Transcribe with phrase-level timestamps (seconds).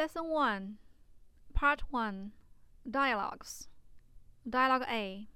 [0.00, 0.78] Lesson One,
[1.52, 2.30] Part One,
[2.90, 3.68] Dialogues.
[4.48, 5.28] Dialogue A.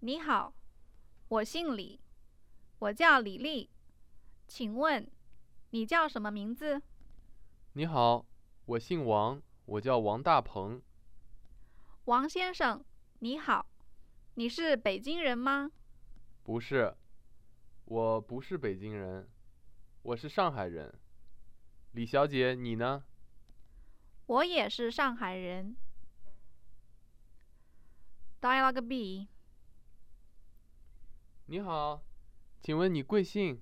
[0.00, 0.52] 你好，
[1.28, 2.00] 我姓李，
[2.80, 3.70] 我叫李丽，
[4.48, 5.08] 请问
[5.70, 6.82] 你叫什么名字？
[7.74, 8.26] 你好，
[8.64, 10.82] 我姓王，我叫王大鹏。
[12.06, 12.84] 王先生，
[13.20, 13.64] 你好，
[14.34, 15.70] 你是北京人吗？
[16.42, 16.96] 不是，
[17.84, 19.28] 我不是北京人，
[20.02, 20.92] 我是上海人。
[21.92, 23.04] 李小姐，你呢？
[24.24, 25.76] 我也是上海人。
[28.40, 29.28] Dialogue B.
[31.44, 32.02] 你好，
[32.62, 33.60] 请问你贵姓？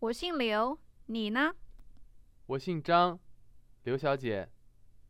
[0.00, 1.54] 我姓刘，你呢？
[2.44, 3.18] 我姓张，
[3.84, 4.50] 刘小姐，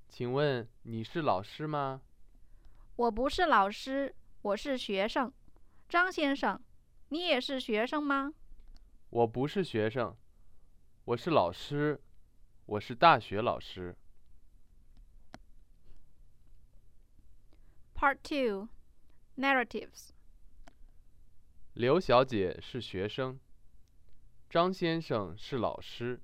[0.08, 2.02] 请问你是老师吗？
[2.94, 5.32] 我不是老师，我是学生。
[5.88, 6.62] 张先生，
[7.08, 8.32] 你也是学生吗？
[9.10, 10.16] 我不是学生，
[11.06, 12.00] 我是老师，
[12.64, 13.96] 我是大学老师。
[17.94, 18.68] Part Two.
[19.36, 20.10] Narratives.
[21.74, 23.40] 刘小姐是学生，
[24.48, 26.20] 张先生是老师。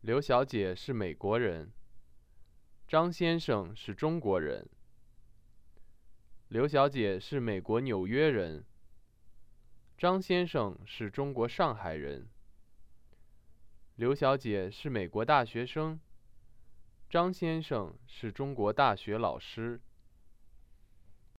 [0.00, 1.70] 刘小姐是美国人，
[2.88, 4.68] 张先生是中国人。
[6.48, 8.64] 刘小姐是美国纽约人，
[9.96, 12.28] 张先生是中国上海人。
[13.96, 16.00] 刘小姐是美国大学生，
[17.08, 19.80] 张先生是中国大学老师。